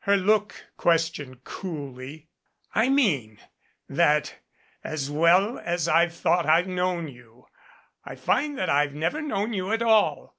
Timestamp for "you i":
7.08-8.14